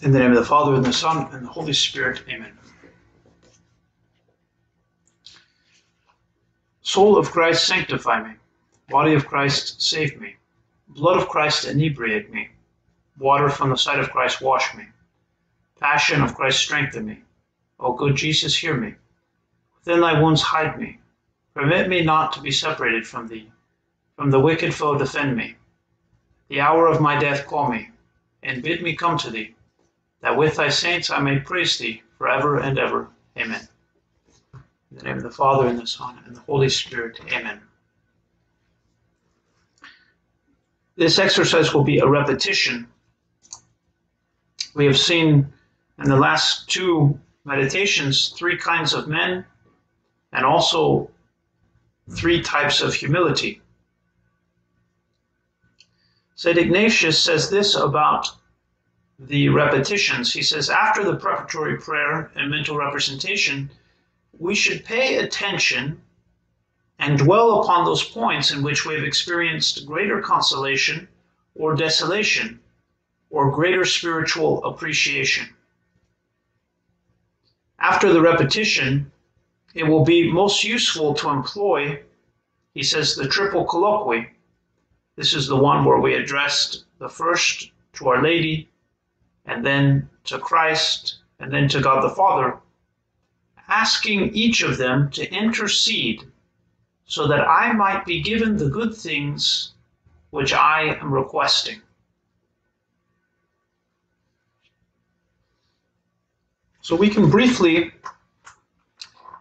[0.00, 2.22] In the name of the Father, and the Son, and the Holy Spirit.
[2.28, 2.56] Amen.
[6.82, 8.34] Soul of Christ, sanctify me.
[8.88, 10.36] Body of Christ, save me.
[10.86, 12.48] Blood of Christ, inebriate me.
[13.18, 14.84] Water from the side of Christ, wash me.
[15.80, 17.22] Passion of Christ, strengthen me.
[17.80, 18.94] O good Jesus, hear me.
[19.80, 21.00] Within thy wounds, hide me.
[21.54, 23.50] Permit me not to be separated from thee.
[24.14, 25.56] From the wicked foe, defend me.
[26.46, 27.90] The hour of my death, call me,
[28.44, 29.56] and bid me come to thee
[30.20, 33.08] that with thy saints I may praise thee forever and ever.
[33.36, 33.66] Amen.
[34.90, 37.20] In the name of the Father, and the Son, and the Holy Spirit.
[37.30, 37.60] Amen.
[40.96, 42.88] This exercise will be a repetition.
[44.74, 45.46] We have seen
[45.98, 49.44] in the last two meditations three kinds of men
[50.32, 51.10] and also
[52.10, 53.60] three types of humility.
[56.34, 56.56] St.
[56.56, 58.28] Ignatius says this about
[59.18, 60.32] the repetitions.
[60.32, 63.70] He says, after the preparatory prayer and mental representation,
[64.38, 66.00] we should pay attention
[66.98, 71.08] and dwell upon those points in which we have experienced greater consolation
[71.54, 72.60] or desolation
[73.30, 75.48] or greater spiritual appreciation.
[77.78, 79.10] After the repetition,
[79.74, 82.02] it will be most useful to employ,
[82.74, 84.30] he says, the triple colloquy.
[85.16, 88.68] This is the one where we addressed the first to Our Lady,
[89.48, 92.58] and then to Christ, and then to God the Father,
[93.68, 96.22] asking each of them to intercede
[97.06, 99.72] so that I might be given the good things
[100.30, 101.80] which I am requesting.
[106.82, 107.92] So we can briefly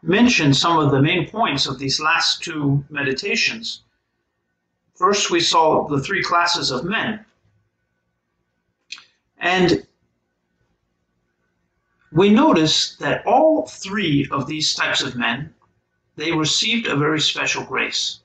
[0.01, 3.83] mention some of the main points of these last two meditations.
[4.95, 7.23] First, we saw the three classes of men.
[9.37, 9.86] And
[12.11, 15.53] we notice that all three of these types of men,
[16.15, 18.21] they received a very special grace.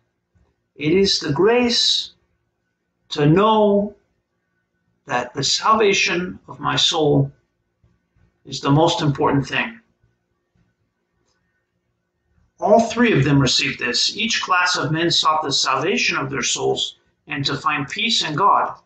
[0.76, 2.12] It is the grace
[3.10, 3.94] to know
[5.06, 7.32] that the salvation of my soul
[8.44, 9.80] is the most important thing.
[12.60, 14.16] All three of them received this.
[14.16, 18.36] Each class of men sought the salvation of their souls and to find peace in
[18.36, 18.78] God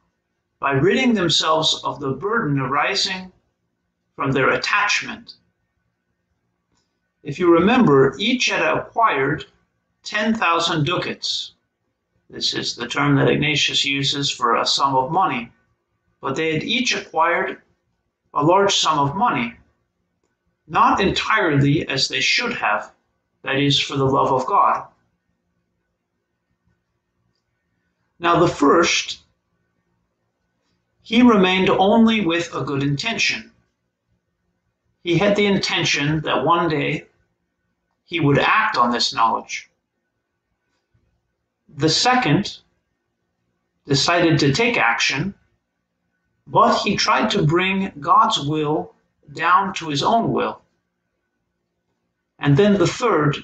[0.58, 3.32] by ridding themselves of the burden arising
[4.16, 5.34] from their attachment.
[7.22, 9.44] If you remember, each had acquired
[10.04, 11.52] 10,000 ducats.
[12.30, 15.52] This is the term that Ignatius uses for a sum of money.
[16.20, 17.60] But they had each acquired
[18.32, 19.54] a large sum of money,
[20.66, 22.92] not entirely as they should have,
[23.42, 24.86] that is, for the love of God.
[28.18, 29.18] Now, the first,
[31.02, 33.52] he remained only with a good intention
[35.06, 37.06] he had the intention that one day
[38.06, 39.70] he would act on this knowledge.
[41.68, 42.58] The second
[43.86, 45.32] decided to take action,
[46.48, 48.96] but he tried to bring God's will
[49.32, 50.60] down to his own will.
[52.40, 53.36] And then the third,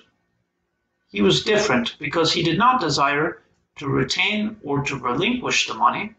[1.11, 3.41] he was different because he did not desire
[3.77, 6.13] to retain or to relinquish the money.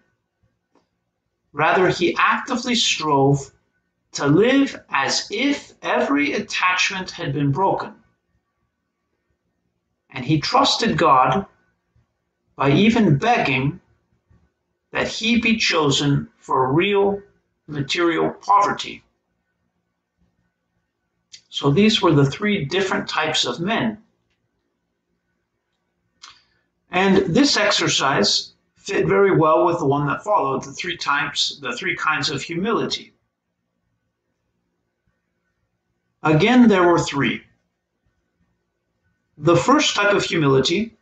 [1.51, 3.51] Rather, he actively strove
[4.13, 7.93] to live as if every attachment had been broken.
[10.11, 11.45] And he trusted God
[12.55, 13.79] by even begging
[14.91, 17.19] that he be chosen for real
[17.67, 19.03] material poverty.
[21.49, 23.97] So these were the three different types of men.
[26.91, 31.75] And this exercise fit very well with the one that followed, the three types, the
[31.75, 33.12] three kinds of humility.
[36.23, 37.43] Again, there were three.
[39.37, 40.95] The first type of humility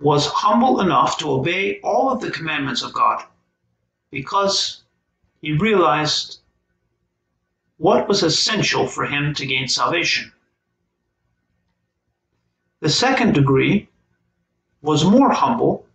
[0.00, 3.24] was humble enough to obey all of the commandments of God
[4.12, 4.82] because
[5.42, 6.38] he realized
[7.78, 10.32] what was essential for him to gain salvation.
[12.80, 13.88] The second degree
[14.80, 15.86] was more humble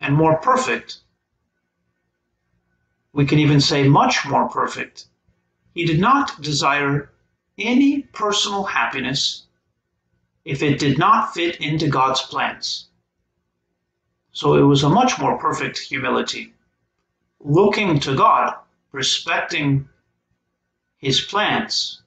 [0.00, 0.98] and more perfect.
[3.14, 5.06] We can even say much more perfect.
[5.74, 7.10] He did not desire
[7.58, 9.44] any personal happiness
[10.44, 12.88] if it did not fit into God's plans.
[14.32, 16.52] So it was a much more perfect humility,
[17.40, 18.54] looking to God,
[18.92, 19.88] respecting
[20.98, 22.02] his plans,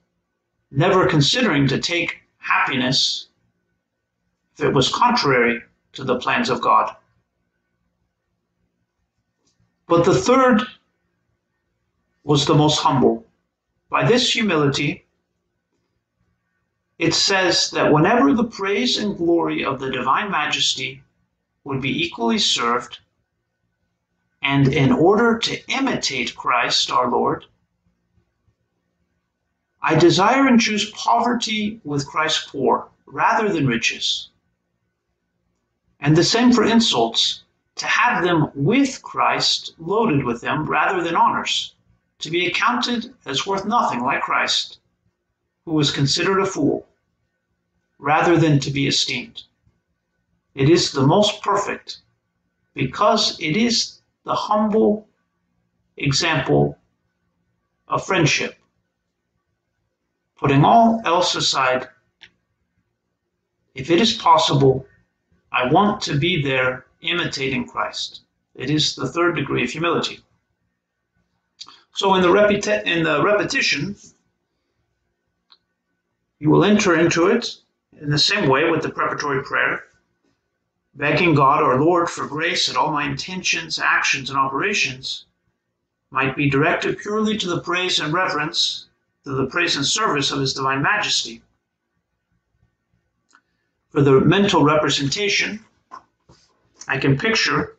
[0.70, 3.28] never considering to take happiness
[4.56, 5.62] if it was contrary
[5.92, 6.94] to the plans of God.
[9.86, 10.62] But the third
[12.24, 13.24] was the most humble.
[13.88, 15.06] By this humility,
[16.98, 21.02] it says that whenever the praise and glory of the divine majesty
[21.62, 22.98] would be equally served,
[24.42, 27.44] and in order to imitate Christ our Lord,
[29.80, 34.30] I desire and choose poverty with Christ poor rather than riches.
[36.00, 37.44] And the same for insults,
[37.76, 41.74] to have them with Christ loaded with them rather than honors,
[42.18, 44.80] to be accounted as worth nothing like Christ,
[45.64, 46.87] who was considered a fool,
[47.98, 49.42] rather than to be esteemed.
[50.54, 51.98] It is the most perfect,
[52.74, 55.08] because it is the humble
[55.96, 56.78] example
[57.88, 58.56] of friendship.
[60.36, 61.88] Putting all else aside,
[63.74, 64.86] if it is possible,
[65.52, 68.22] I want to be there imitating Christ.
[68.54, 70.20] It is the third degree of humility.
[71.94, 73.96] So in the, repeti- in the repetition,
[76.38, 77.56] you will enter into it
[78.00, 79.84] in the same way with the preparatory prayer,
[80.94, 85.26] begging God our Lord for grace that all my intentions, actions, and operations
[86.10, 88.86] might be directed purely to the praise and reverence,
[89.24, 91.42] to the praise and service of His Divine Majesty.
[93.90, 95.64] For the mental representation,
[96.86, 97.76] I can picture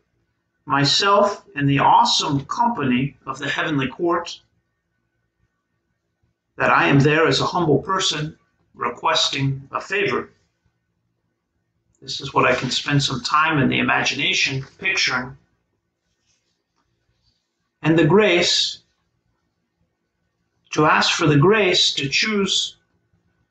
[0.65, 4.42] myself in the awesome company of the heavenly court,
[6.57, 8.38] that I am there as a humble person
[8.80, 10.30] requesting a favor.
[12.02, 15.38] This is what I can spend some time in the imagination picturing.
[17.81, 18.80] And the grace,
[20.72, 22.78] to ask for the grace to choose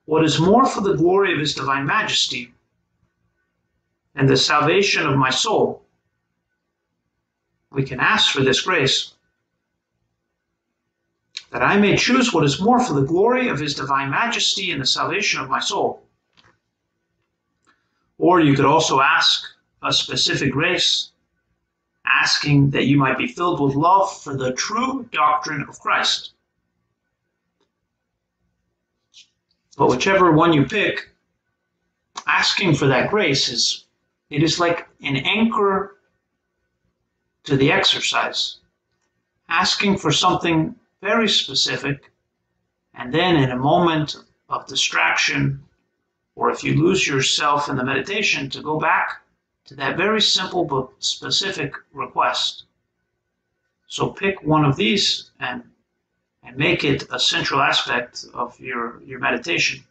[0.07, 2.53] what is more for the glory of His divine majesty
[4.15, 5.83] and the salvation of my soul.
[7.71, 9.13] We can ask for this grace
[11.50, 14.81] that I may choose what is more for the glory of His divine majesty and
[14.81, 16.03] the salvation of my soul.
[18.19, 19.45] Or you could also ask
[19.83, 21.11] a specific grace,
[22.05, 26.33] asking that you might be filled with love for the true doctrine of Christ.
[29.77, 31.11] But whichever one you pick,
[32.27, 33.85] asking for that grace is
[34.29, 35.97] it is like an anchor
[37.45, 38.56] to the exercise,
[39.49, 42.11] asking for something very specific,
[42.95, 44.17] and then in a moment
[44.49, 45.62] of distraction,
[46.35, 49.23] or if you lose yourself in the meditation, to go back
[49.67, 52.65] to that very simple but specific request.
[53.87, 55.62] So pick one of these and
[56.49, 59.85] and make it a central aspect of your, your meditation.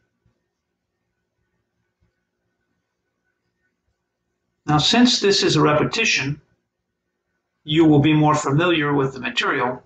[4.65, 6.42] Now, since this is a repetition,
[7.63, 9.83] you will be more familiar with the material.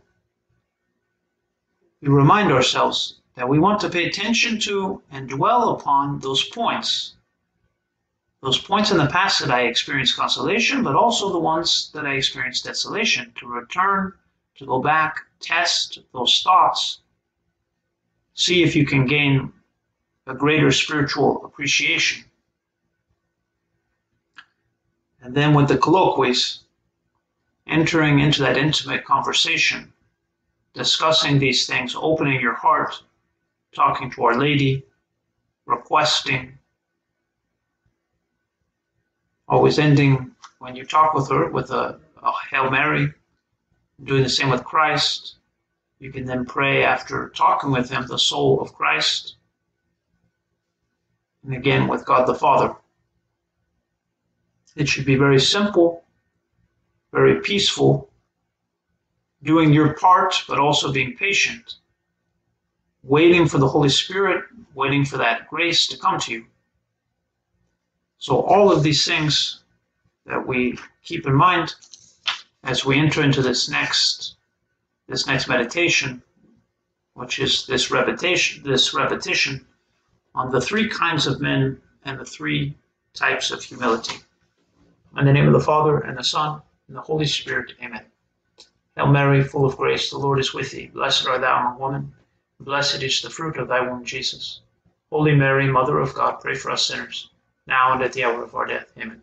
[2.01, 7.13] We remind ourselves that we want to pay attention to and dwell upon those points.
[8.41, 12.13] Those points in the past that I experienced consolation, but also the ones that I
[12.13, 14.13] experienced desolation, to return,
[14.55, 17.01] to go back, test those thoughts,
[18.33, 19.53] see if you can gain
[20.25, 22.25] a greater spiritual appreciation.
[25.21, 26.61] And then with the colloquies,
[27.67, 29.93] entering into that intimate conversation,
[30.73, 33.03] discussing these things, opening your heart,
[33.73, 34.85] talking to Our Lady,
[35.65, 36.57] requesting,
[39.47, 43.13] always ending when you talk with her with a, a Hail Mary,
[44.03, 45.37] doing the same with Christ.
[45.99, 49.35] You can then pray after talking with Him, the soul of Christ,
[51.43, 52.75] and again with God the Father.
[54.75, 56.05] It should be very simple,
[57.11, 58.10] very peaceful,
[59.43, 61.75] doing your part, but also being patient,
[63.03, 66.45] waiting for the Holy Spirit, waiting for that grace to come to you.
[68.17, 69.63] So, all of these things
[70.25, 71.73] that we keep in mind
[72.63, 74.35] as we enter into this next
[75.07, 76.21] this next meditation,
[77.15, 79.65] which is this repetition, this repetition
[80.33, 82.77] on the three kinds of men and the three
[83.13, 84.17] types of humility.
[85.17, 87.73] In the name of the Father, and the Son, and the Holy Spirit.
[87.83, 88.05] Amen.
[88.95, 90.87] Hail Mary, full of grace, the Lord is with thee.
[90.87, 92.13] Blessed art thou among women,
[92.59, 94.61] and blessed is the fruit of thy womb, Jesus.
[95.09, 97.29] Holy Mary, Mother of God, pray for us sinners,
[97.67, 98.91] now and at the hour of our death.
[98.97, 99.21] Amen.